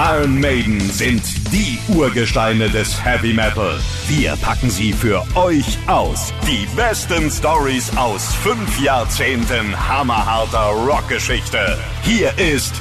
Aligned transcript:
Iron 0.00 0.38
Maiden 0.38 0.78
sind 0.78 1.24
die 1.50 1.76
Urgesteine 1.88 2.70
des 2.70 3.04
Heavy 3.04 3.34
Metal. 3.34 3.80
Wir 4.06 4.36
packen 4.36 4.70
sie 4.70 4.92
für 4.92 5.26
euch 5.34 5.76
aus. 5.88 6.32
Die 6.46 6.68
besten 6.76 7.28
Stories 7.28 7.90
aus 7.96 8.32
fünf 8.32 8.80
Jahrzehnten 8.80 9.76
hammerharter 9.88 10.68
Rockgeschichte. 10.86 11.76
Hier 12.04 12.30
ist 12.38 12.74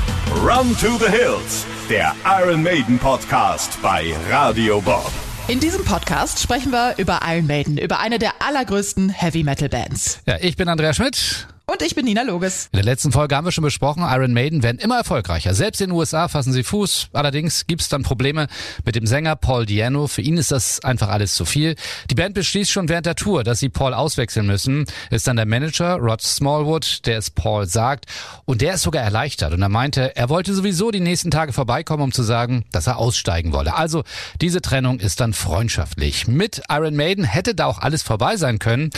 Run 0.43 0.77
to 0.77 0.99
the 1.03 1.09
Hills, 1.09 1.65
der 1.89 2.13
Iron 2.39 2.61
Maiden 2.61 2.99
Podcast 2.99 3.81
bei 3.81 4.13
Radio 4.29 4.79
Bob. 4.79 5.11
In 5.47 5.59
diesem 5.59 5.83
Podcast 5.83 6.39
sprechen 6.39 6.71
wir 6.71 6.93
über 6.97 7.21
Iron 7.27 7.47
Maiden, 7.47 7.79
über 7.79 7.99
eine 7.99 8.19
der 8.19 8.33
allergrößten 8.47 9.09
Heavy 9.09 9.43
Metal 9.43 9.69
Bands. 9.69 10.19
Ja, 10.27 10.37
ich 10.39 10.55
bin 10.55 10.69
Andrea 10.69 10.93
Schmidt. 10.93 11.47
Und 11.69 11.81
ich 11.81 11.95
bin 11.95 12.05
Nina 12.05 12.21
Loges. 12.21 12.69
In 12.71 12.77
der 12.77 12.85
letzten 12.85 13.11
Folge 13.11 13.35
haben 13.35 13.43
wir 13.43 13.51
schon 13.51 13.65
besprochen, 13.65 14.01
Iron 14.01 14.31
Maiden 14.31 14.63
werden 14.63 14.79
immer 14.79 14.99
erfolgreicher. 14.99 15.53
Selbst 15.53 15.81
in 15.81 15.89
den 15.89 15.97
USA 15.97 16.29
fassen 16.29 16.53
sie 16.53 16.63
Fuß. 16.63 17.09
Allerdings 17.11 17.67
gibt's 17.67 17.89
dann 17.89 18.03
Probleme 18.03 18.47
mit 18.85 18.95
dem 18.95 19.05
Sänger 19.05 19.35
Paul 19.35 19.65
Diano. 19.65 20.07
Für 20.07 20.21
ihn 20.21 20.37
ist 20.37 20.53
das 20.53 20.81
einfach 20.85 21.09
alles 21.09 21.35
zu 21.35 21.43
viel. 21.43 21.75
Die 22.09 22.15
Band 22.15 22.35
beschließt 22.35 22.71
schon 22.71 22.87
während 22.87 23.05
der 23.05 23.15
Tour, 23.15 23.43
dass 23.43 23.59
sie 23.59 23.67
Paul 23.67 23.93
auswechseln 23.93 24.47
müssen. 24.47 24.85
Ist 25.11 25.27
dann 25.27 25.35
der 25.35 25.45
Manager 25.45 25.97
Rod 25.97 26.21
Smallwood, 26.21 27.05
der 27.05 27.17
es 27.17 27.31
Paul 27.31 27.67
sagt. 27.67 28.05
Und 28.45 28.61
der 28.61 28.75
ist 28.75 28.83
sogar 28.83 29.03
erleichtert. 29.03 29.51
Und 29.51 29.61
er 29.61 29.67
meinte, 29.67 30.15
er 30.15 30.29
wollte 30.29 30.53
sowieso 30.53 30.91
die 30.91 31.01
nächsten 31.01 31.31
Tage 31.31 31.51
vorbeikommen, 31.51 32.01
um 32.01 32.11
zu 32.13 32.23
sagen, 32.23 32.63
dass 32.71 32.87
er 32.87 32.95
aussteigen 32.95 33.51
wolle. 33.51 33.75
Also 33.75 34.05
diese 34.39 34.61
Trennung 34.61 35.01
ist 35.01 35.19
dann 35.19 35.33
freundschaftlich. 35.33 36.29
Mit 36.29 36.61
Iron 36.69 36.95
Maiden 36.95 37.25
hätte 37.25 37.55
da 37.55 37.65
auch 37.65 37.79
alles 37.79 38.03
vorbei 38.03 38.37
sein 38.37 38.57
können. 38.57 38.89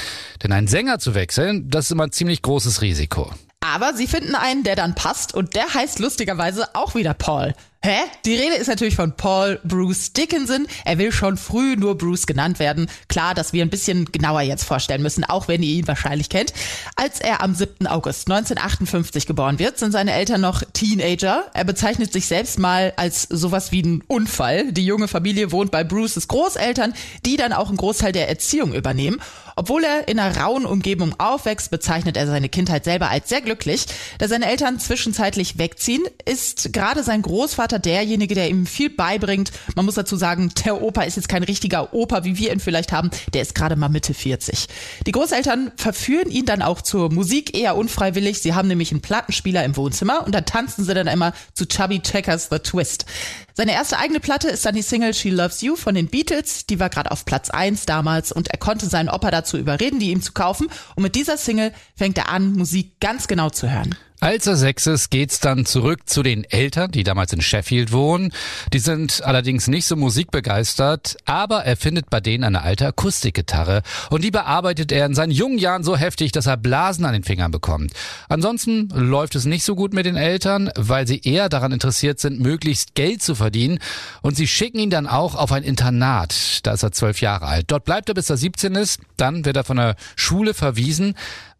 Denn 0.44 0.52
einen 0.52 0.68
Sänger 0.68 1.00
zu 1.00 1.16
wechseln, 1.16 1.68
das 1.72 1.86
ist 1.86 1.92
immer 1.94 2.12
ziemlich 2.12 2.44
groß 2.44 2.59
großes 2.60 2.82
Risiko. 2.82 3.32
Aber 3.62 3.94
sie 3.94 4.06
finden 4.06 4.36
einen, 4.36 4.66
der 4.66 4.76
dann 4.76 4.94
passt 4.94 5.34
und 5.34 5.56
der 5.56 5.74
heißt 5.74 6.00
lustigerweise 6.00 6.76
auch 6.76 6.94
wieder 6.94 7.14
Paul. 7.14 7.54
Hä? 7.82 7.96
Die 8.26 8.36
Rede 8.36 8.56
ist 8.56 8.68
natürlich 8.68 8.98
von 8.98 9.16
Paul 9.16 9.58
Bruce 9.64 10.12
Dickinson. 10.12 10.68
Er 10.84 10.98
will 10.98 11.14
schon 11.14 11.38
früh 11.38 11.78
nur 11.78 11.98
Bruce 11.98 12.28
genannt 12.28 12.60
werden. 12.60 12.92
Klar, 13.08 13.34
dass 13.34 13.54
wir 13.54 13.64
ein 13.64 13.70
bisschen 13.70 14.04
genauer 14.12 14.42
jetzt 14.42 14.66
vorstellen 14.66 15.02
müssen, 15.02 15.24
auch 15.24 15.48
wenn 15.48 15.64
ihr 15.64 15.76
ihn 15.76 15.88
wahrscheinlich 15.88 16.28
kennt. 16.28 16.52
Als 16.98 17.22
er 17.22 17.42
am 17.42 17.56
7. 17.56 17.88
August 17.88 18.30
1958 18.30 19.26
geboren 19.26 19.60
wird, 19.60 19.80
sind 19.80 19.94
seine 19.94 20.12
Eltern 20.12 20.42
noch 20.42 20.62
Teenager. 20.74 21.46
Er 21.54 21.64
bezeichnet 21.64 22.12
sich 22.12 22.26
selbst 22.26 22.60
mal 22.60 22.92
als 22.98 23.24
sowas 23.24 23.72
wie 23.72 23.82
ein 23.82 24.04
Unfall. 24.08 24.74
Die 24.74 24.86
junge 24.86 25.08
Familie 25.08 25.54
wohnt 25.54 25.72
bei 25.72 25.86
Bruces 25.86 26.28
Großeltern, 26.28 26.94
die 27.26 27.38
dann 27.38 27.54
auch 27.54 27.70
einen 27.70 27.78
Großteil 27.78 28.12
der 28.12 28.28
Erziehung 28.28 28.74
übernehmen. 28.74 29.22
Obwohl 29.56 29.86
er 29.86 30.08
in 30.10 30.20
einer 30.20 30.36
rauen 30.38 30.66
Umgebung 30.66 31.16
aufwächst, 31.18 31.72
bezeichnet 31.72 32.18
er 32.18 32.28
seine 32.28 32.50
Kindheit 32.50 32.84
selber 32.84 33.10
als 33.10 33.30
sehr 33.30 33.42
glücklich. 33.42 33.86
Da 34.18 34.28
seine 34.28 34.48
Eltern 34.48 34.80
zwischenzeitlich 34.80 35.58
wegziehen, 35.58 36.04
ist 36.26 36.74
gerade 36.74 37.04
sein 37.04 37.22
Großvater 37.22 37.69
derjenige, 37.78 38.34
der 38.34 38.50
ihm 38.50 38.66
viel 38.66 38.90
beibringt. 38.90 39.52
Man 39.76 39.86
muss 39.86 39.96
dazu 39.96 40.16
sagen, 40.16 40.52
der 40.66 40.82
Opa 40.82 41.04
ist 41.04 41.18
jetzt 41.18 41.30
kein 41.30 41.44
richtiger 41.44 41.94
Opa, 41.94 42.24
wie 42.24 42.38
wir 42.38 42.52
ihn 42.52 42.60
vielleicht 42.60 42.92
haben. 42.92 43.12
Der 43.34 43.42
ist 43.44 43.54
gerade 43.54 43.76
mal 43.76 43.90
Mitte 43.90 44.14
40. 44.14 44.68
Die 45.06 45.12
Großeltern 45.12 45.72
verführen 45.76 46.32
ihn 46.32 46.46
dann 46.46 46.62
auch 46.62 46.82
zur 46.82 47.12
Musik 47.12 47.56
eher 47.56 47.76
unfreiwillig. 47.76 48.42
Sie 48.42 48.54
haben 48.54 48.68
nämlich 48.68 48.92
einen 48.92 49.02
Plattenspieler 49.02 49.64
im 49.64 49.76
Wohnzimmer 49.76 50.26
und 50.26 50.34
da 50.34 50.42
tanzen 50.42 50.86
sie 50.86 50.94
dann 50.94 51.08
immer 51.08 51.34
zu 51.54 51.68
Chubby 51.68 52.00
Checkers 52.02 52.48
The 52.50 52.60
Twist. 52.60 53.06
Seine 53.54 53.74
erste 53.74 53.98
eigene 54.00 54.22
Platte 54.22 54.48
ist 54.48 54.66
dann 54.66 54.76
die 54.76 54.82
Single 54.82 55.14
She 55.14 55.30
Loves 55.30 55.62
You 55.62 55.76
von 55.76 55.94
den 55.94 56.08
Beatles. 56.08 56.66
Die 56.66 56.80
war 56.80 56.90
gerade 56.90 57.12
auf 57.12 57.26
Platz 57.26 57.50
1 57.50 57.86
damals 57.86 58.32
und 58.32 58.48
er 58.48 58.58
konnte 58.58 58.88
seinen 58.88 59.10
Opa 59.10 59.32
dazu 59.32 59.58
überreden, 59.58 60.00
die 60.00 60.12
ihm 60.12 60.22
zu 60.22 60.32
kaufen. 60.32 60.68
Und 60.96 61.04
mit 61.04 61.16
dieser 61.16 61.38
Single 61.38 61.74
fängt 61.96 62.18
er 62.18 62.30
an, 62.30 62.54
Musik 62.54 63.00
ganz 63.02 63.28
genau 63.28 63.50
zu 63.50 63.70
hören. 63.70 63.96
Als 64.22 64.48
er 64.48 64.58
sechs 64.58 64.86
ist, 64.86 65.12
geht's 65.12 65.40
dann 65.40 65.66
zurück 65.66 66.02
zu 66.10 66.24
den 66.24 66.44
Eltern, 66.44 66.92
die 66.92 67.04
damals 67.04 67.32
in 67.32 67.40
Sheffield 67.40 67.94
wohnen. 67.94 68.34
Die 68.74 68.80
sind 68.80 69.24
allerdings 69.24 69.68
nicht 69.70 69.86
so 69.86 69.96
musikbegeistert, 69.96 71.16
aber 71.24 71.64
er 71.64 71.78
findet 71.78 72.10
bei 72.10 72.20
denen 72.20 72.44
eine 72.44 72.62
alte 72.62 72.86
Akustikgitarre 72.86 73.82
und 74.10 74.26
die 74.26 74.32
bearbeitet 74.32 74.92
er 74.92 75.06
in 75.06 75.16
seinen 75.16 75.32
jungen 75.32 75.58
Jahren 75.58 75.86
so 75.86 75.96
heftig, 75.96 76.34
dass 76.34 76.48
er 76.48 76.58
Blasen 76.58 77.06
an 77.06 77.14
den 77.14 77.24
Fingern 77.24 77.52
bekommt. 77.52 77.94
Ansonsten 78.28 78.90
läuft 78.90 79.36
es 79.36 79.46
nicht 79.46 79.64
so 79.64 79.74
gut 79.74 79.94
mit 79.94 80.06
den 80.06 80.18
Eltern, 80.18 80.70
weil 80.76 81.08
sie 81.08 81.22
eher 81.22 81.48
daran 81.48 81.72
interessiert 81.72 82.20
sind, 82.20 82.42
möglichst 82.42 82.96
Geld 82.96 83.24
zu 83.24 83.36
verdienen 83.36 83.80
und 84.22 84.36
sie 84.36 84.48
schicken 84.48 84.80
ihn 84.80 84.90
dann 84.90 85.08
auch 85.08 85.36
auf 85.36 85.54
ein 85.54 85.64
Internat. 85.64 86.60
Da 86.64 86.74
ist 86.74 86.84
er 86.84 86.92
zwölf 86.92 87.22
Jahre 87.22 87.46
alt. 87.46 87.66
Dort 87.68 87.86
bleibt 87.86 88.10
er 88.10 88.16
bis 88.16 88.30
er 88.30 88.36
17 88.36 88.76
ist, 88.76 89.00
dann 89.16 89.46
wird 89.46 89.56
er 89.56 89.64
von 89.64 89.78
der 89.78 89.96
Schule 90.18 90.54
verwiesen 90.54 91.16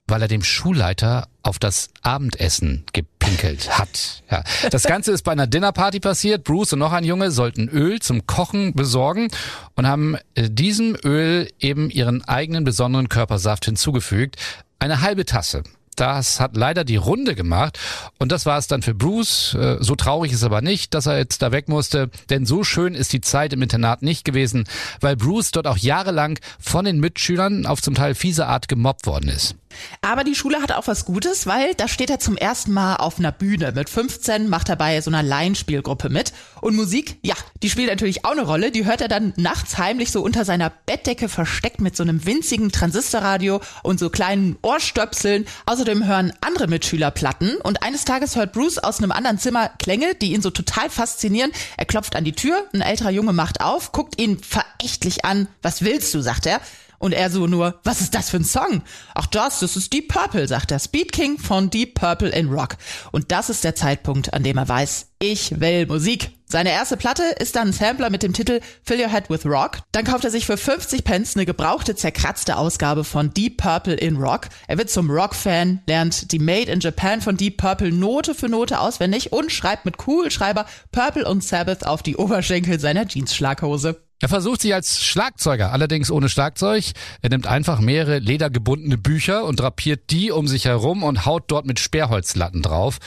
weil 0.10 0.22
er 0.22 0.28
dem 0.28 0.44
Schulleiter 0.44 1.28
auf 1.44 1.60
das 1.60 1.90
Abendessen 2.02 2.84
gepinkelt 2.94 3.78
hat. 3.78 4.24
Ja. 4.30 4.44
Das 4.72 4.84
Ganze 4.84 5.12
ist 5.12 5.24
bei 5.24 5.32
einer 5.32 5.48
Dinnerparty 5.48 6.00
passiert. 6.00 6.44
Bruce 6.44 6.74
und 6.74 6.80
noch 6.80 6.94
ein 6.94 7.04
Junge 7.04 7.32
sollten 7.32 7.70
Öl 7.70 8.00
zum 8.00 8.28
Kochen 8.28 8.74
besorgen 8.74 9.30
und 9.76 9.88
haben 9.88 10.18
äh, 10.36 10.50
diesem 10.50 10.96
Öl 11.04 11.50
eben 11.60 11.90
ihren 11.90 12.24
eigenen 12.24 12.64
besonderen 12.64 13.10
Körpersaft 13.10 13.66
hinzugefügt. 13.66 14.36
Eine 14.80 15.02
halbe 15.02 15.26
Tasse. 15.26 15.64
Das 16.00 16.40
hat 16.40 16.56
leider 16.56 16.86
die 16.86 16.96
Runde 16.96 17.36
gemacht 17.36 17.78
und 18.20 18.32
das 18.32 18.46
war 18.46 18.58
es 18.58 18.68
dann 18.68 18.82
für 18.82 18.94
Bruce. 18.94 19.54
Äh, 19.56 19.78
so 19.82 19.96
traurig 19.96 20.32
ist 20.32 20.44
aber 20.44 20.62
nicht, 20.62 20.94
dass 20.94 21.08
er 21.08 21.18
jetzt 21.18 21.42
da 21.42 21.52
weg 21.52 21.68
musste, 21.68 22.10
denn 22.30 22.46
so 22.46 22.64
schön 22.64 22.94
ist 22.94 23.12
die 23.12 23.20
Zeit 23.20 23.52
im 23.52 23.62
Internat 23.62 24.02
nicht 24.02 24.24
gewesen, 24.24 24.64
weil 25.02 25.18
Bruce 25.18 25.52
dort 25.52 25.68
auch 25.68 25.76
jahrelang 25.76 26.40
von 26.58 26.86
den 26.86 27.02
Mitschülern 27.02 27.66
auf 27.66 27.82
zum 27.82 27.96
Teil 27.96 28.16
fiese 28.16 28.48
Art 28.48 28.70
gemobbt 28.70 29.08
worden 29.08 29.30
ist. 29.30 29.56
Aber 30.02 30.24
die 30.24 30.36
Schule 30.36 30.62
hat 30.62 30.72
auch 30.72 30.88
was 30.88 31.06
Gutes, 31.06 31.46
weil 31.46 31.74
da 31.76 31.88
steht 31.88 32.10
er 32.10 32.20
zum 32.20 32.38
ersten 32.38 32.72
Mal 32.72 32.96
auf 32.96 33.20
einer 33.20 33.32
Bühne. 33.32 33.72
Mit 33.74 33.90
15 33.90 34.50
macht 34.50 34.70
er 34.70 34.76
bei 34.76 35.00
so 35.02 35.10
einer 35.10 35.24
Laienspielgruppe 35.24 36.10
mit. 36.10 36.34
Und 36.62 36.76
Musik, 36.76 37.18
ja, 37.22 37.36
die 37.62 37.70
spielt 37.70 37.90
natürlich 37.90 38.26
auch 38.26 38.32
eine 38.32 38.42
Rolle. 38.42 38.72
Die 38.72 38.86
hört 38.86 39.02
er 39.02 39.08
dann 39.08 39.34
nachts 39.38 39.78
heimlich 39.78 40.12
so 40.12 40.22
unter 40.22 40.46
seiner 40.46 40.70
Bettdecke 40.70 41.30
versteckt 41.30 41.82
mit 41.82 41.96
so 41.96 42.04
einem 42.04 42.26
winzigen 42.26 42.72
Transistorradio 42.72 43.62
und 43.84 44.00
so 44.00 44.10
kleinen 44.10 44.58
Ohrstöpseln. 44.62 45.46
Außerdem 45.66 46.06
hören 46.06 46.34
andere 46.42 46.68
Mitschüler 46.68 47.12
Platten. 47.12 47.56
Und 47.58 47.84
eines 47.84 48.06
Tages 48.06 48.36
hört 48.36 48.54
Bruce 48.54 48.80
aus 48.80 49.00
einem 49.00 49.12
anderen 49.12 49.40
Zimmer 49.40 49.70
Klänge, 49.80 50.16
die 50.16 50.34
ihn 50.34 50.42
so 50.42 50.50
total 50.50 50.90
faszinieren. 50.90 51.52
Er 51.78 51.86
klopft 51.86 52.16
an 52.16 52.24
die 52.24 52.34
Tür, 52.34 52.66
ein 52.74 52.82
älterer 52.82 53.12
Junge 53.12 53.34
macht 53.34 53.62
auf, 53.62 53.92
guckt 53.92 54.20
ihn 54.20 54.40
verächtlich 54.40 55.26
an. 55.26 55.48
Was 55.62 55.82
willst 55.84 56.14
du, 56.14 56.22
sagt 56.22 56.46
er. 56.46 56.62
Und 57.00 57.14
er 57.14 57.30
so 57.30 57.48
nur, 57.48 57.80
was 57.84 58.02
ist 58.02 58.14
das 58.14 58.30
für 58.30 58.38
ein 58.38 58.46
Song? 58.46 58.84
Ach 59.16 59.26
das, 59.26 59.60
das 59.60 59.76
ist 59.76 59.92
Deep 59.92 60.10
Purple, 60.10 60.48
sagt 60.48 60.72
der 60.72 60.80
Speed 60.80 61.12
King 61.12 61.40
von 61.40 61.70
Deep 61.70 61.96
Purple 61.96 62.30
in 62.30 62.50
Rock. 62.50 62.76
Und 63.12 63.32
das 63.32 63.50
ist 63.50 63.64
der 63.64 63.76
Zeitpunkt, 63.76 64.34
an 64.34 64.44
dem 64.44 64.58
er 64.58 64.68
weiß, 64.68 65.08
ich 65.20 65.60
will 65.60 65.88
Musik. 65.88 66.32
Seine 66.46 66.72
erste 66.72 66.98
Platte 66.98 67.24
ist 67.40 67.56
dann 67.56 67.68
ein 67.68 67.74
Sampler 67.74 68.10
mit 68.10 68.24
dem 68.24 68.34
Titel 68.34 68.60
Fill 68.84 69.00
Your 69.00 69.12
Head 69.12 69.30
with 69.30 69.46
Rock. 69.46 69.80
Dann 69.92 70.04
kauft 70.04 70.24
er 70.24 70.32
sich 70.32 70.48
für 70.48 70.58
50 70.58 71.04
Pence 71.04 71.36
eine 71.36 71.46
gebrauchte, 71.46 71.96
zerkratzte 71.96 72.58
Ausgabe 72.58 73.04
von 73.04 73.32
Deep 73.34 73.58
Purple 73.58 73.94
in 73.94 74.16
Rock. 74.16 74.50
Er 74.68 74.80
wird 74.80 74.90
zum 74.90 75.12
Rock-Fan, 75.12 75.84
lernt 75.86 76.32
die 76.32 76.40
Made 76.40 76.72
in 76.72 76.80
Japan 76.80 77.22
von 77.22 77.38
Deep 77.38 77.58
Purple 77.58 77.92
Note 77.92 78.34
für 78.34 78.50
Note 78.50 78.80
auswendig 78.80 79.32
und 79.32 79.52
schreibt 79.52 79.86
mit 79.86 79.98
Kugelschreiber 79.98 80.66
Purple 80.92 81.30
und 81.30 81.44
Sabbath 81.44 81.86
auf 81.86 82.02
die 82.02 82.18
Oberschenkel 82.18 82.80
seiner 82.80 83.08
Jeans-Schlaghose. 83.08 84.09
Er 84.22 84.28
versucht 84.28 84.62
sich 84.62 84.74
als 84.74 85.02
Schlagzeuger, 85.02 85.72
allerdings 85.72 86.12
ohne 86.12 86.28
Schlagzeug. 86.28 86.92
Er 87.22 87.30
nimmt 87.30 87.48
einfach 87.48 87.80
mehrere 87.80 88.20
ledergebundene 88.20 88.98
Bücher 88.98 89.46
und 89.46 89.62
drapiert 89.62 90.12
die 90.12 90.32
um 90.32 90.46
sich 90.46 90.66
herum 90.66 91.04
und 91.04 91.26
haut 91.26 91.46
dort 91.48 91.66
mit 91.66 91.80
Sperrholzlatten 91.80 92.62
drauf. 92.62 92.98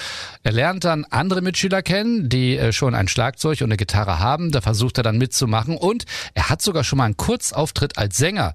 Er 0.42 0.52
lernt 0.52 0.84
dann 0.84 1.04
andere 1.04 1.42
Mitschüler 1.42 1.82
kennen, 1.82 2.30
die 2.30 2.56
äh, 2.56 2.72
schon 2.72 2.94
ein 2.94 3.08
Schlagzeug 3.08 3.60
und 3.60 3.66
eine 3.66 3.76
Gitarre 3.76 4.20
haben. 4.20 4.52
Da 4.52 4.62
versucht 4.62 4.96
er 4.96 5.02
dann 5.02 5.18
mitzumachen 5.18 5.76
und 5.76 6.06
er 6.32 6.48
hat 6.48 6.62
sogar 6.62 6.82
schon 6.82 6.96
mal 6.96 7.04
einen 7.04 7.18
Kurzauftritt 7.18 7.98
als 7.98 8.16
Sänger, 8.16 8.54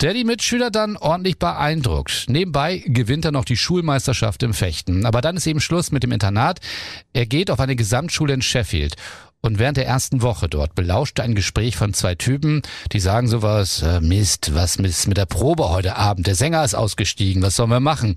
der 0.00 0.14
die 0.14 0.22
Mitschüler 0.24 0.70
dann 0.70 0.96
ordentlich 0.96 1.40
beeindruckt. 1.40 2.26
Nebenbei 2.28 2.84
gewinnt 2.86 3.24
er 3.24 3.32
noch 3.32 3.44
die 3.44 3.56
Schulmeisterschaft 3.56 4.44
im 4.44 4.54
Fechten. 4.54 5.06
Aber 5.06 5.22
dann 5.22 5.36
ist 5.36 5.46
eben 5.48 5.60
Schluss 5.60 5.90
mit 5.90 6.04
dem 6.04 6.12
Internat. 6.12 6.60
Er 7.12 7.26
geht 7.26 7.50
auf 7.50 7.58
eine 7.58 7.74
Gesamtschule 7.74 8.32
in 8.32 8.42
Sheffield. 8.42 8.94
Und 9.46 9.60
während 9.60 9.76
der 9.76 9.86
ersten 9.86 10.22
Woche 10.22 10.48
dort 10.48 10.74
belauschte 10.74 11.22
ein 11.22 11.36
Gespräch 11.36 11.76
von 11.76 11.94
zwei 11.94 12.16
Typen, 12.16 12.62
die 12.90 12.98
sagen 12.98 13.28
sowas, 13.28 13.80
äh, 13.80 14.00
Mist, 14.00 14.56
was 14.56 14.74
ist 14.74 15.06
mit 15.06 15.18
der 15.18 15.26
Probe 15.26 15.70
heute 15.70 15.94
Abend? 15.94 16.26
Der 16.26 16.34
Sänger 16.34 16.64
ist 16.64 16.74
ausgestiegen, 16.74 17.42
was 17.42 17.54
sollen 17.54 17.70
wir 17.70 17.78
machen? 17.78 18.16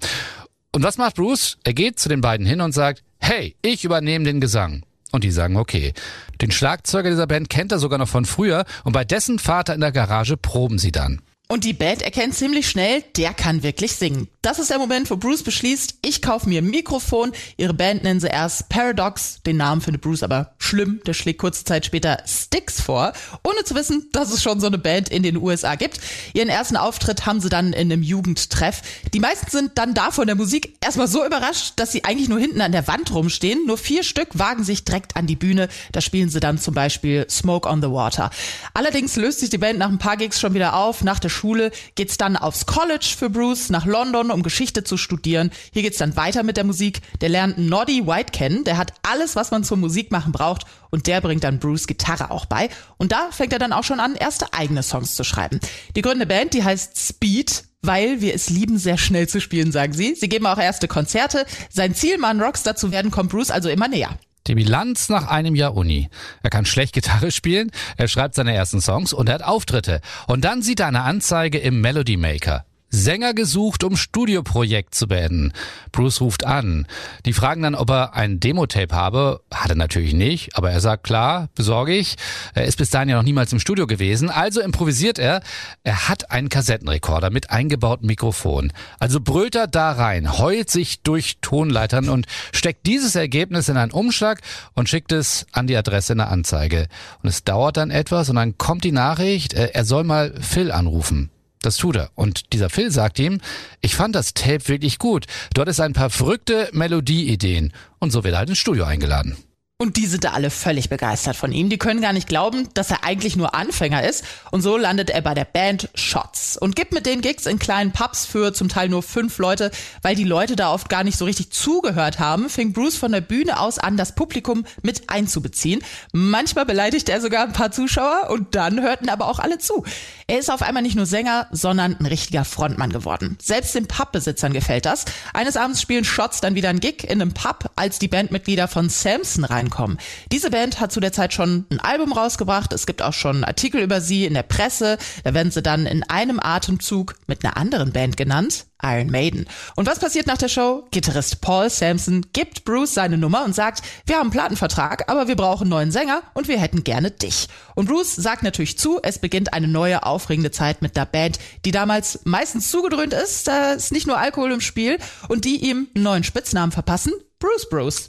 Und 0.71 0.81
was 0.81 0.97
macht 0.97 1.17
Bruce? 1.17 1.59
Er 1.63 1.75
geht 1.75 1.99
zu 1.99 2.09
den 2.09 2.21
beiden 2.21 2.47
hin 2.47 2.61
und 2.61 2.71
sagt, 2.71 3.03
hey, 3.19 3.55
ich 3.61 3.85
übernehme 3.85 4.25
den 4.25 4.41
Gesang. 4.41 4.81
Und 5.11 5.23
die 5.23 5.29
sagen, 5.29 5.55
okay. 5.57 5.93
Den 6.41 6.49
Schlagzeuger 6.49 7.11
dieser 7.11 7.27
Band 7.27 7.47
kennt 7.47 7.71
er 7.71 7.77
sogar 7.77 7.99
noch 7.99 8.09
von 8.09 8.25
früher 8.25 8.65
und 8.83 8.93
bei 8.93 9.05
dessen 9.05 9.37
Vater 9.37 9.75
in 9.75 9.81
der 9.81 9.91
Garage 9.91 10.35
proben 10.35 10.79
sie 10.79 10.91
dann. 10.91 11.21
Und 11.51 11.63
die 11.63 11.73
Band 11.73 12.03
erkennt 12.03 12.35
ziemlich 12.35 12.69
schnell, 12.69 13.03
der 13.17 13.33
kann 13.33 13.63
wirklich 13.63 13.93
singen. 13.93 14.27
Das 14.43 14.59
ist 14.59 14.69
der 14.69 14.77
Moment, 14.77 15.09
wo 15.09 15.17
Bruce 15.17 15.41
beschließt, 15.41 15.95
ich 16.03 16.21
kaufe 16.21 16.47
mir 16.47 16.61
ein 16.61 16.69
Mikrofon. 16.69 17.31
Ihre 17.57 17.73
Band 17.73 18.03
nennen 18.03 18.19
sie 18.19 18.27
erst 18.27 18.69
Paradox, 18.69 19.41
den 19.41 19.57
Namen 19.57 19.81
findet 19.81 20.03
Bruce 20.03 20.21
aber 20.21 20.53
schlimm. 20.59 21.01
Der 21.07 21.15
schlägt 21.15 21.39
kurze 21.39 21.63
Zeit 21.63 21.87
später 21.87 22.21
Sticks 22.27 22.79
vor, 22.79 23.13
ohne 23.43 23.63
zu 23.63 23.73
wissen, 23.73 24.09
dass 24.11 24.31
es 24.31 24.43
schon 24.43 24.59
so 24.59 24.67
eine 24.67 24.77
Band 24.77 25.09
in 25.09 25.23
den 25.23 25.37
USA 25.37 25.73
gibt. 25.73 25.99
Ihren 26.33 26.49
ersten 26.49 26.77
Auftritt 26.77 27.25
haben 27.25 27.41
sie 27.41 27.49
dann 27.49 27.73
in 27.73 27.91
einem 27.91 28.03
Jugendtreff. 28.03 28.83
Die 29.11 29.19
meisten 29.19 29.49
sind 29.49 29.71
dann 29.79 29.95
da 29.95 30.11
von 30.11 30.27
der 30.27 30.35
Musik 30.35 30.77
erstmal 30.81 31.07
so 31.07 31.25
überrascht, 31.25 31.73
dass 31.77 31.91
sie 31.91 32.03
eigentlich 32.03 32.29
nur 32.29 32.39
hinten 32.39 32.61
an 32.61 32.71
der 32.71 32.87
Wand 32.87 33.11
rumstehen. 33.11 33.65
Nur 33.65 33.79
vier 33.79 34.03
Stück 34.03 34.37
wagen 34.37 34.63
sich 34.63 34.85
direkt 34.85 35.15
an 35.15 35.25
die 35.25 35.35
Bühne. 35.35 35.67
Da 35.93 35.99
spielen 35.99 36.29
sie 36.29 36.39
dann 36.39 36.59
zum 36.59 36.75
Beispiel 36.75 37.25
Smoke 37.27 37.67
on 37.67 37.81
the 37.81 37.89
Water. 37.89 38.29
Allerdings 38.75 39.15
löst 39.15 39.39
sich 39.39 39.49
die 39.49 39.57
Band 39.57 39.79
nach 39.79 39.89
ein 39.89 39.97
paar 39.97 40.15
Gigs 40.15 40.39
schon 40.39 40.53
wieder 40.53 40.75
auf. 40.75 41.03
Nach 41.03 41.17
der 41.17 41.31
Schule 41.39 41.71
geht's 41.95 42.17
dann 42.17 42.35
aufs 42.35 42.65
College 42.65 43.15
für 43.17 43.29
Bruce 43.29 43.69
nach 43.69 43.85
London, 43.85 44.29
um 44.29 44.43
Geschichte 44.43 44.83
zu 44.83 44.97
studieren. 44.97 45.51
Hier 45.71 45.81
geht's 45.81 45.97
dann 45.97 46.17
weiter 46.17 46.43
mit 46.43 46.57
der 46.57 46.65
Musik. 46.65 47.01
Der 47.21 47.29
lernt 47.29 47.57
Noddy 47.57 48.05
White 48.05 48.31
kennen. 48.31 48.65
Der 48.65 48.77
hat 48.77 48.93
alles, 49.03 49.35
was 49.35 49.51
man 49.51 49.63
zum 49.63 49.79
Musik 49.79 50.11
machen 50.11 50.33
braucht. 50.33 50.65
Und 50.89 51.07
der 51.07 51.21
bringt 51.21 51.43
dann 51.43 51.59
Bruce 51.59 51.87
Gitarre 51.87 52.31
auch 52.31 52.45
bei. 52.45 52.69
Und 52.97 53.11
da 53.13 53.29
fängt 53.31 53.53
er 53.53 53.59
dann 53.59 53.73
auch 53.73 53.83
schon 53.83 53.99
an, 53.99 54.15
erste 54.15 54.53
eigene 54.53 54.83
Songs 54.83 55.15
zu 55.15 55.23
schreiben. 55.23 55.59
Die 55.95 56.01
gründende 56.01 56.25
Band, 56.27 56.53
die 56.53 56.63
heißt 56.63 56.97
Speed 56.97 57.63
weil 57.81 58.19
wir 58.19 58.35
es 58.35 58.49
lieben, 58.49 58.77
sehr 58.77 58.97
schnell 58.97 59.29
zu 59.29 59.39
spielen, 59.39 59.71
sagen 59.71 59.93
sie. 59.93 60.13
Sie 60.13 60.27
geben 60.27 60.45
auch 60.47 60.57
erste 60.57 60.89
Konzerte. 60.89 61.45
Sein 61.69 61.95
Ziel, 61.95 62.17
mal 62.17 62.31
ein 62.31 62.41
Rockstar 62.41 62.75
zu 62.75 62.91
werden, 62.91 63.09
kommt 63.09 63.31
Bruce 63.31 63.51
also 63.51 63.69
immer 63.69 63.87
näher. 63.87 64.19
Die 64.49 64.55
Bilanz 64.55 65.09
nach 65.09 65.27
einem 65.27 65.53
Jahr 65.53 65.75
Uni. 65.75 66.09
Er 66.41 66.49
kann 66.49 66.65
schlecht 66.65 66.95
Gitarre 66.95 67.29
spielen, 67.39 67.69
er 67.97 68.07
schreibt 68.07 68.33
seine 68.33 68.55
ersten 68.55 68.81
Songs 68.81 69.13
und 69.13 69.29
er 69.29 69.35
hat 69.35 69.43
Auftritte. 69.43 70.01
Und 70.25 70.43
dann 70.43 70.63
sieht 70.63 70.79
er 70.79 70.87
eine 70.87 71.03
Anzeige 71.03 71.59
im 71.59 71.81
Melody 71.81 72.17
Maker. 72.17 72.65
Sänger 72.89 73.33
gesucht, 73.33 73.83
um 73.83 73.95
Studioprojekt 73.95 74.95
zu 74.95 75.07
beenden. 75.07 75.53
Bruce 75.91 76.21
ruft 76.21 76.45
an. 76.45 76.87
Die 77.25 77.33
fragen 77.33 77.61
dann, 77.61 77.75
ob 77.75 77.89
er 77.89 78.13
ein 78.15 78.39
Demo-Tape 78.39 78.95
habe. 78.95 79.41
Hat 79.53 79.69
er 79.69 79.75
natürlich 79.75 80.13
nicht, 80.13 80.57
aber 80.57 80.71
er 80.71 80.81
sagt, 80.81 81.03
klar, 81.03 81.49
besorge 81.55 81.93
ich. 81.93 82.15
Er 82.53 82.65
ist 82.65 82.77
bis 82.77 82.89
dahin 82.89 83.09
ja 83.09 83.17
noch 83.17 83.23
niemals 83.23 83.53
im 83.53 83.59
Studio 83.59 83.87
gewesen, 83.87 84.29
also 84.29 84.61
improvisiert 84.61 85.19
er. 85.19 85.41
Er 85.83 86.09
hat 86.09 86.31
einen 86.31 86.49
Kassettenrekorder 86.49 87.29
mit 87.29 87.51
eingebautem 87.51 88.07
Mikrofon. 88.07 88.71
Also 88.99 89.19
brüllt 89.21 89.55
er 89.55 89.67
da 89.67 89.91
rein, 89.91 90.39
heult 90.39 90.69
sich 90.69 91.01
durch 91.01 91.37
Tonleitern 91.41 92.09
und 92.09 92.25
steckt 92.53 92.87
dieses 92.87 93.15
Ergebnis 93.15 93.69
in 93.69 93.77
einen 93.77 93.91
Umschlag 93.91 94.41
und 94.73 94.89
schickt 94.89 95.11
es 95.11 95.45
an 95.51 95.67
die 95.67 95.77
Adresse 95.77 96.13
in 96.13 96.19
der 96.19 96.31
Anzeige. 96.31 96.87
Und 97.21 97.29
es 97.29 97.43
dauert 97.43 97.77
dann 97.77 97.91
etwas 97.91 98.29
und 98.29 98.35
dann 98.35 98.57
kommt 98.57 98.83
die 98.83 98.91
Nachricht, 98.91 99.53
äh, 99.53 99.69
er 99.73 99.85
soll 99.85 100.03
mal 100.03 100.33
Phil 100.41 100.71
anrufen. 100.71 101.29
Das 101.61 101.77
tut 101.77 101.97
er. 101.97 102.09
Und 102.15 102.53
dieser 102.53 102.69
Phil 102.69 102.91
sagt 102.91 103.19
ihm, 103.19 103.41
ich 103.81 103.95
fand 103.95 104.15
das 104.15 104.33
Tape 104.33 104.67
wirklich 104.67 104.97
gut. 104.97 105.25
Dort 105.53 105.67
ist 105.67 105.81
ein 105.81 105.93
paar 105.93 106.09
verrückte 106.09 106.69
Melodieideen. 106.71 107.73
Und 107.99 108.11
so 108.11 108.23
wird 108.23 108.33
er 108.33 108.39
halt 108.39 108.49
ins 108.49 108.59
Studio 108.59 108.85
eingeladen. 108.85 109.37
Und 109.81 109.95
die 109.95 110.07
sind 110.07 110.25
da 110.25 110.31
alle 110.31 110.49
völlig 110.49 110.89
begeistert 110.89 111.37
von 111.37 111.53
ihm. 111.53 111.69
Die 111.69 111.77
können 111.77 112.01
gar 112.01 112.11
nicht 112.11 112.27
glauben, 112.27 112.67
dass 112.73 112.91
er 112.91 113.05
eigentlich 113.05 113.37
nur 113.37 113.55
Anfänger 113.55 114.03
ist. 114.03 114.25
Und 114.51 114.61
so 114.61 114.75
landet 114.75 115.09
er 115.09 115.21
bei 115.21 115.33
der 115.33 115.45
Band 115.45 115.87
Shots 115.95 116.57
und 116.57 116.75
gibt 116.75 116.91
mit 116.91 117.05
den 117.05 117.21
Gigs 117.21 117.45
in 117.45 117.59
kleinen 117.59 117.93
Pubs 117.93 118.25
für 118.25 118.51
zum 118.51 118.67
Teil 118.67 118.89
nur 118.89 119.03
fünf 119.03 119.37
Leute, 119.37 119.71
weil 120.01 120.17
die 120.17 120.25
Leute 120.25 120.57
da 120.57 120.73
oft 120.73 120.89
gar 120.89 121.05
nicht 121.05 121.17
so 121.17 121.23
richtig 121.23 121.51
zugehört 121.51 122.19
haben, 122.19 122.49
fing 122.49 122.73
Bruce 122.73 122.97
von 122.97 123.13
der 123.13 123.21
Bühne 123.21 123.57
aus 123.57 123.79
an, 123.79 123.95
das 123.95 124.15
Publikum 124.15 124.65
mit 124.81 125.09
einzubeziehen. 125.09 125.81
Manchmal 126.11 126.65
beleidigte 126.65 127.13
er 127.13 127.21
sogar 127.21 127.45
ein 127.45 127.53
paar 127.53 127.71
Zuschauer 127.71 128.31
und 128.31 128.55
dann 128.55 128.81
hörten 128.81 129.07
aber 129.07 129.29
auch 129.29 129.39
alle 129.39 129.59
zu. 129.59 129.85
Er 130.27 130.39
ist 130.39 130.51
auf 130.51 130.61
einmal 130.61 130.83
nicht 130.83 130.97
nur 130.97 131.05
Sänger, 131.05 131.47
sondern 131.51 131.95
ein 131.97 132.05
richtiger 132.05 132.43
Frontmann 132.43 132.91
geworden. 132.91 133.37
Selbst 133.41 133.75
den 133.75 133.87
Pubbesitzern 133.87 134.51
gefällt 134.51 134.85
das. 134.85 135.05
Eines 135.33 135.55
Abends 135.55 135.81
spielen 135.81 136.03
Shots 136.03 136.41
dann 136.41 136.55
wieder 136.55 136.67
ein 136.67 136.81
Gig 136.81 137.05
in 137.05 137.21
einem 137.21 137.33
Pub, 137.33 137.71
als 137.77 137.97
die 137.97 138.09
Bandmitglieder 138.09 138.67
von 138.67 138.89
Samson 138.89 139.45
rein 139.45 139.68
ankommen. 139.69 139.97
Diese 140.31 140.49
Band 140.49 140.79
hat 140.79 140.91
zu 140.91 140.99
der 140.99 141.13
Zeit 141.13 141.33
schon 141.33 141.65
ein 141.69 141.79
Album 141.79 142.11
rausgebracht. 142.11 142.73
Es 142.73 142.87
gibt 142.87 143.01
auch 143.01 143.13
schon 143.13 143.43
Artikel 143.43 143.81
über 143.81 144.01
sie 144.01 144.25
in 144.25 144.33
der 144.33 144.43
Presse. 144.43 144.97
Da 145.23 145.33
werden 145.33 145.51
sie 145.51 145.61
dann 145.61 145.85
in 145.85 146.03
einem 146.03 146.39
Atemzug 146.41 147.15
mit 147.27 147.45
einer 147.45 147.55
anderen 147.55 147.91
Band 147.91 148.17
genannt. 148.17 148.65
Iron 148.81 149.11
Maiden. 149.11 149.45
Und 149.75 149.87
was 149.87 149.99
passiert 149.99 150.25
nach 150.25 150.37
der 150.37 150.47
Show? 150.47 150.87
Gitarrist 150.91 151.41
Paul 151.41 151.69
Sampson 151.69 152.25
gibt 152.31 152.63
Bruce 152.63 152.93
seine 152.93 153.17
Nummer 153.17 153.43
und 153.43 153.53
sagt, 153.53 153.81
wir 154.05 154.15
haben 154.15 154.27
einen 154.27 154.31
Plattenvertrag, 154.31 155.11
aber 155.11 155.27
wir 155.27 155.35
brauchen 155.35 155.63
einen 155.63 155.71
neuen 155.71 155.91
Sänger 155.91 156.21
und 156.33 156.47
wir 156.47 156.57
hätten 156.57 156.85
gerne 156.85 157.11
dich. 157.11 157.49
Und 157.75 157.89
Bruce 157.89 158.15
sagt 158.15 158.41
natürlich 158.41 158.77
zu, 158.77 158.97
es 159.03 159.19
beginnt 159.19 159.51
eine 159.51 159.67
neue, 159.67 160.03
aufregende 160.03 160.51
Zeit 160.51 160.81
mit 160.81 160.95
der 160.95 161.05
Band, 161.05 161.39
die 161.65 161.71
damals 161.71 162.21
meistens 162.23 162.71
zugedröhnt 162.71 163.13
ist, 163.13 163.49
da 163.49 163.73
ist 163.73 163.91
nicht 163.91 164.07
nur 164.07 164.17
Alkohol 164.17 164.53
im 164.53 164.61
Spiel 164.61 164.97
und 165.27 165.43
die 165.43 165.57
ihm 165.57 165.89
einen 165.93 166.03
neuen 166.05 166.23
Spitznamen 166.23 166.71
verpassen, 166.71 167.11
Bruce 167.39 167.69
Bruce. 167.69 168.05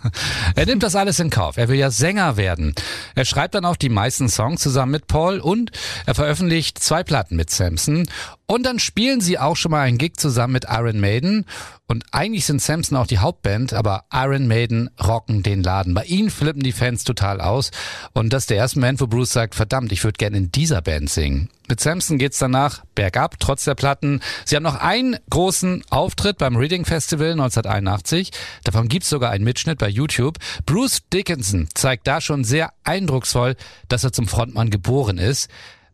er 0.54 0.66
nimmt 0.66 0.84
das 0.84 0.94
alles 0.94 1.18
in 1.18 1.30
Kauf. 1.30 1.56
Er 1.56 1.68
will 1.68 1.76
ja 1.78 1.90
Sänger 1.90 2.36
werden. 2.36 2.74
Er 3.16 3.24
schreibt 3.24 3.56
dann 3.56 3.64
auch 3.64 3.74
die 3.74 3.88
meisten 3.88 4.28
Songs 4.28 4.62
zusammen 4.62 4.92
mit 4.92 5.08
Paul 5.08 5.40
und 5.40 5.72
er 6.06 6.14
veröffentlicht 6.14 6.78
zwei 6.78 7.02
Platten 7.02 7.34
mit 7.34 7.50
Samson. 7.50 8.08
Und 8.46 8.62
dann 8.64 8.78
spielen 8.78 9.20
sie 9.20 9.38
auch 9.38 9.56
schon 9.56 9.72
mal 9.72 9.82
einen 9.82 9.98
Gig 9.98 10.12
zusammen 10.16 10.52
mit 10.52 10.66
Iron 10.70 11.00
Maiden. 11.00 11.44
Und 11.90 12.04
eigentlich 12.12 12.44
sind 12.44 12.60
Samson 12.60 12.98
auch 12.98 13.06
die 13.06 13.16
Hauptband, 13.16 13.72
aber 13.72 14.04
Iron 14.12 14.46
Maiden 14.46 14.90
rocken 15.02 15.42
den 15.42 15.62
Laden. 15.62 15.94
Bei 15.94 16.04
ihnen 16.04 16.28
flippen 16.28 16.62
die 16.62 16.72
Fans 16.72 17.02
total 17.02 17.40
aus. 17.40 17.70
Und 18.12 18.34
das 18.34 18.42
ist 18.42 18.50
der 18.50 18.58
erste 18.58 18.78
Moment, 18.78 19.00
wo 19.00 19.06
Bruce 19.06 19.32
sagt, 19.32 19.54
verdammt, 19.54 19.90
ich 19.90 20.04
würde 20.04 20.18
gerne 20.18 20.36
in 20.36 20.52
dieser 20.52 20.82
Band 20.82 21.08
singen. 21.08 21.48
Mit 21.66 21.80
Samson 21.80 22.18
geht's 22.18 22.38
danach 22.38 22.84
bergab, 22.94 23.40
trotz 23.40 23.64
der 23.64 23.74
Platten. 23.74 24.20
Sie 24.44 24.54
haben 24.54 24.62
noch 24.62 24.76
einen 24.76 25.16
großen 25.30 25.82
Auftritt 25.88 26.36
beim 26.36 26.56
Reading 26.56 26.84
Festival 26.84 27.32
1981. 27.32 28.32
Davon 28.64 28.88
gibt's 28.88 29.08
sogar 29.08 29.30
einen 29.30 29.44
Mitschnitt 29.44 29.78
bei 29.78 29.88
YouTube. 29.88 30.36
Bruce 30.66 31.00
Dickinson 31.10 31.68
zeigt 31.72 32.06
da 32.06 32.20
schon 32.20 32.44
sehr 32.44 32.72
eindrucksvoll, 32.84 33.56
dass 33.88 34.04
er 34.04 34.12
zum 34.12 34.28
Frontmann 34.28 34.68
geboren 34.68 35.16
ist. 35.16 35.48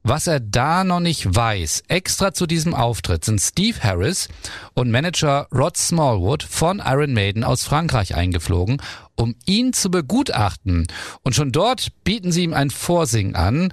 Was 0.07 0.27
er 0.27 0.39
da 0.39 0.85
noch 0.85 1.01
nicht 1.01 1.35
weiß, 1.35 1.85
extra 1.89 2.35
zu 2.35 2.47
diesem 2.47 2.75
Auftritt 2.75 3.25
sind 3.25 3.41
Steve 3.41 3.83
Harris 3.83 4.29
und 4.75 4.91
Manager 4.91 5.49
Rod 5.51 5.79
Smallwood 5.79 6.43
von 6.43 6.83
Iron 6.85 7.15
Maiden 7.15 7.43
aus 7.43 7.65
Frankreich 7.65 8.15
eingeflogen, 8.15 8.83
um 9.17 9.35
ihn 9.47 9.73
zu 9.73 9.91
begutachten. 9.91 10.87
Und 11.23 11.35
schon 11.35 11.53
dort 11.53 11.89
bieten 12.05 12.33
sie 12.33 12.43
ihm 12.43 12.53
ein 12.53 12.69
Vorsingen 12.69 13.35
an. 13.35 13.73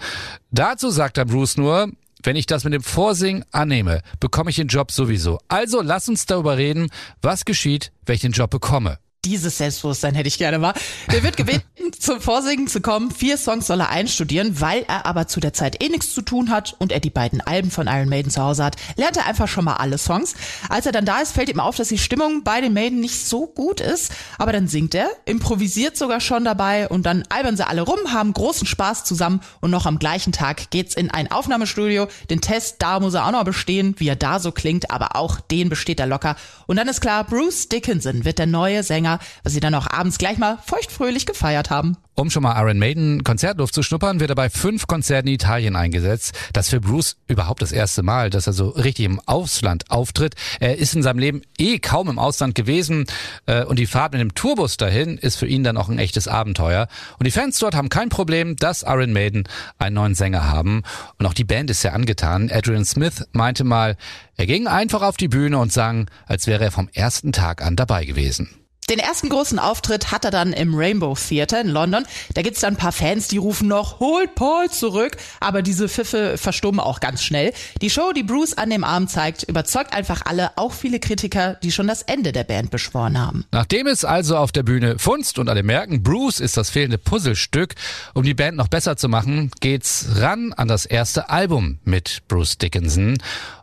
Dazu 0.51 0.89
sagt 0.89 1.17
er 1.17 1.25
Bruce 1.25 1.57
nur, 1.57 1.91
wenn 2.23 2.37
ich 2.37 2.45
das 2.45 2.63
mit 2.63 2.71
dem 2.71 2.83
Vorsingen 2.83 3.43
annehme, 3.51 3.99
bekomme 4.21 4.51
ich 4.51 4.55
den 4.55 4.69
Job 4.69 4.93
sowieso. 4.93 5.37
Also 5.49 5.81
lass 5.81 6.07
uns 6.07 6.27
darüber 6.27 6.55
reden, 6.55 6.87
was 7.21 7.43
geschieht, 7.43 7.91
wenn 8.05 8.15
ich 8.15 8.21
den 8.21 8.31
Job 8.31 8.51
bekomme 8.51 8.99
dieses 9.25 9.59
Selbstbewusstsein 9.59 10.15
hätte 10.15 10.27
ich 10.27 10.39
gerne 10.39 10.57
mal. 10.57 10.73
Der 11.11 11.21
wird 11.21 11.37
gebeten, 11.37 11.63
zum 11.99 12.19
Vorsingen 12.19 12.67
zu 12.67 12.81
kommen. 12.81 13.11
Vier 13.11 13.37
Songs 13.37 13.67
soll 13.67 13.79
er 13.79 13.89
einstudieren, 13.89 14.59
weil 14.59 14.83
er 14.87 15.05
aber 15.05 15.27
zu 15.27 15.39
der 15.39 15.53
Zeit 15.53 15.83
eh 15.83 15.89
nichts 15.89 16.13
zu 16.13 16.23
tun 16.23 16.49
hat 16.49 16.75
und 16.79 16.91
er 16.91 16.99
die 16.99 17.11
beiden 17.11 17.39
Alben 17.39 17.69
von 17.69 17.85
Iron 17.85 18.09
Maiden 18.09 18.31
zu 18.31 18.41
Hause 18.41 18.63
hat, 18.63 18.77
lernt 18.95 19.17
er 19.17 19.27
einfach 19.27 19.47
schon 19.47 19.65
mal 19.65 19.75
alle 19.75 19.99
Songs. 19.99 20.33
Als 20.69 20.87
er 20.87 20.91
dann 20.91 21.05
da 21.05 21.19
ist, 21.19 21.33
fällt 21.33 21.49
ihm 21.49 21.59
auf, 21.59 21.75
dass 21.75 21.89
die 21.89 21.99
Stimmung 21.99 22.43
bei 22.43 22.61
den 22.61 22.73
Maiden 22.73 22.99
nicht 22.99 23.27
so 23.27 23.45
gut 23.45 23.79
ist, 23.79 24.11
aber 24.39 24.53
dann 24.53 24.67
singt 24.67 24.95
er, 24.95 25.09
improvisiert 25.25 25.97
sogar 25.97 26.19
schon 26.19 26.43
dabei 26.43 26.89
und 26.89 27.05
dann 27.05 27.23
albern 27.29 27.57
sie 27.57 27.67
alle 27.67 27.81
rum, 27.81 27.99
haben 28.11 28.33
großen 28.33 28.65
Spaß 28.65 29.03
zusammen 29.03 29.41
und 29.59 29.69
noch 29.69 29.85
am 29.85 29.99
gleichen 29.99 30.31
Tag 30.31 30.71
geht's 30.71 30.95
in 30.95 31.11
ein 31.11 31.31
Aufnahmestudio. 31.31 32.07
Den 32.31 32.41
Test, 32.41 32.77
da 32.79 32.99
muss 32.99 33.13
er 33.13 33.27
auch 33.27 33.31
noch 33.31 33.43
bestehen, 33.43 33.93
wie 33.99 34.07
er 34.07 34.15
da 34.15 34.39
so 34.39 34.51
klingt, 34.51 34.89
aber 34.89 35.15
auch 35.15 35.39
den 35.39 35.69
besteht 35.69 35.99
er 35.99 36.07
locker. 36.07 36.35
Und 36.65 36.77
dann 36.77 36.87
ist 36.87 37.01
klar, 37.01 37.23
Bruce 37.23 37.69
Dickinson 37.69 38.25
wird 38.25 38.39
der 38.39 38.47
neue 38.47 38.81
Sänger 38.81 39.10
Sänger, 39.11 39.19
was 39.43 39.53
sie 39.53 39.59
dann 39.59 39.75
auch 39.75 39.87
abends 39.87 40.17
gleich 40.17 40.37
mal 40.37 40.57
feuchtfröhlich 40.65 41.25
gefeiert 41.25 41.69
haben. 41.69 41.97
Um 42.13 42.29
schon 42.29 42.43
mal 42.43 42.59
Iron 42.61 42.77
Maiden 42.77 43.23
Konzertluft 43.23 43.73
zu 43.73 43.83
schnuppern, 43.83 44.19
wird 44.19 44.29
er 44.29 44.35
bei 44.35 44.49
fünf 44.49 44.85
Konzerten 44.85 45.29
in 45.29 45.35
Italien 45.35 45.75
eingesetzt. 45.75 46.37
Das 46.53 46.65
ist 46.65 46.69
für 46.71 46.81
Bruce 46.81 47.15
überhaupt 47.27 47.61
das 47.61 47.71
erste 47.71 48.03
Mal, 48.03 48.29
dass 48.29 48.47
er 48.47 48.53
so 48.53 48.69
richtig 48.69 49.05
im 49.05 49.21
Ausland 49.25 49.89
auftritt. 49.89 50.35
Er 50.59 50.77
ist 50.77 50.93
in 50.93 51.03
seinem 51.03 51.19
Leben 51.19 51.41
eh 51.57 51.79
kaum 51.79 52.09
im 52.09 52.19
Ausland 52.19 52.53
gewesen 52.53 53.05
äh, 53.45 53.63
und 53.63 53.79
die 53.79 53.87
Fahrt 53.87 54.11
mit 54.11 54.21
dem 54.21 54.35
Tourbus 54.35 54.77
dahin 54.77 55.17
ist 55.17 55.37
für 55.37 55.47
ihn 55.47 55.63
dann 55.63 55.77
auch 55.77 55.89
ein 55.89 55.99
echtes 55.99 56.27
Abenteuer. 56.27 56.87
Und 57.17 57.25
die 57.25 57.31
Fans 57.31 57.57
dort 57.57 57.75
haben 57.75 57.89
kein 57.89 58.09
Problem, 58.09 58.55
dass 58.57 58.83
Iron 58.83 59.13
Maiden 59.13 59.45
einen 59.79 59.95
neuen 59.95 60.13
Sänger 60.13 60.47
haben. 60.49 60.83
Und 61.17 61.25
auch 61.25 61.33
die 61.33 61.45
Band 61.45 61.69
ist 61.71 61.81
sehr 61.81 61.93
angetan. 61.93 62.51
Adrian 62.51 62.85
Smith 62.85 63.25
meinte 63.31 63.63
mal, 63.63 63.95
er 64.35 64.45
ging 64.45 64.67
einfach 64.67 65.01
auf 65.01 65.17
die 65.17 65.29
Bühne 65.29 65.57
und 65.57 65.71
sang, 65.71 66.09
als 66.27 66.45
wäre 66.45 66.65
er 66.65 66.71
vom 66.71 66.89
ersten 66.93 67.31
Tag 67.31 67.63
an 67.63 67.75
dabei 67.75 68.05
gewesen. 68.05 68.60
Den 68.91 68.99
ersten 68.99 69.29
großen 69.29 69.57
Auftritt 69.57 70.11
hat 70.11 70.25
er 70.25 70.31
dann 70.31 70.51
im 70.51 70.75
Rainbow 70.75 71.15
Theatre 71.15 71.61
in 71.61 71.69
London. 71.69 72.05
Da 72.33 72.41
gibt's 72.41 72.59
dann 72.59 72.73
ein 72.73 72.77
paar 72.77 72.91
Fans, 72.91 73.29
die 73.29 73.37
rufen 73.37 73.69
noch, 73.69 74.01
holt 74.01 74.35
Paul 74.35 74.69
zurück. 74.69 75.15
Aber 75.39 75.61
diese 75.61 75.87
Pfiffe 75.87 76.37
verstummen 76.37 76.81
auch 76.81 76.99
ganz 76.99 77.23
schnell. 77.23 77.53
Die 77.81 77.89
Show, 77.89 78.11
die 78.11 78.23
Bruce 78.23 78.57
an 78.57 78.69
dem 78.69 78.83
Abend 78.83 79.09
zeigt, 79.09 79.43
überzeugt 79.43 79.93
einfach 79.93 80.23
alle, 80.25 80.57
auch 80.57 80.73
viele 80.73 80.99
Kritiker, 80.99 81.55
die 81.63 81.71
schon 81.71 81.87
das 81.87 82.01
Ende 82.01 82.33
der 82.33 82.43
Band 82.43 82.69
beschworen 82.69 83.17
haben. 83.17 83.45
Nachdem 83.53 83.87
es 83.87 84.03
also 84.03 84.35
auf 84.35 84.51
der 84.51 84.63
Bühne 84.63 84.99
funzt 84.99 85.39
und 85.39 85.47
alle 85.47 85.63
merken, 85.63 86.03
Bruce 86.03 86.41
ist 86.41 86.57
das 86.57 86.69
fehlende 86.69 86.97
Puzzlestück, 86.97 87.75
um 88.13 88.23
die 88.23 88.33
Band 88.33 88.57
noch 88.57 88.67
besser 88.67 88.97
zu 88.97 89.07
machen, 89.07 89.51
geht's 89.61 90.07
ran 90.15 90.51
an 90.51 90.67
das 90.67 90.85
erste 90.85 91.29
Album 91.29 91.79
mit 91.85 92.23
Bruce 92.27 92.57
Dickinson. 92.57 93.19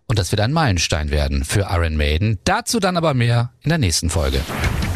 Und 0.06 0.18
das 0.18 0.32
wird 0.32 0.40
ein 0.40 0.54
Meilenstein 0.54 1.10
werden 1.10 1.44
für 1.44 1.68
Iron 1.70 1.98
Maiden. 1.98 2.38
Dazu 2.44 2.80
dann 2.80 2.96
aber 2.96 3.12
mehr 3.12 3.52
in 3.60 3.68
der 3.68 3.76
nächsten 3.76 4.08
Folge. 4.08 4.40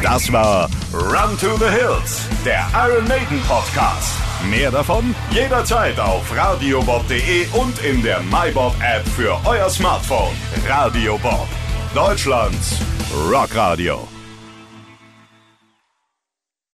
Das 0.03 0.29
war 0.33 0.69
Run 0.91 1.37
to 1.39 1.55
the 1.57 1.71
Hills, 1.71 2.27
der 2.43 2.67
Iron 2.73 3.07
Maiden 3.07 3.41
Podcast. 3.47 4.13
Mehr 4.49 4.69
davon 4.69 5.15
jederzeit 5.31 5.97
auf 5.97 6.29
radiobob.de 6.35 7.47
und 7.53 7.79
in 7.79 8.03
der 8.03 8.19
MyBob 8.23 8.75
App 8.81 9.07
für 9.07 9.39
euer 9.45 9.69
Smartphone. 9.69 10.35
Radio 10.67 11.17
Bob, 11.19 11.47
Deutschlands 11.95 12.79
Rockradio. 13.31 14.12